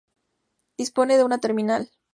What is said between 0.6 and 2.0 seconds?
Dispone de una terminal.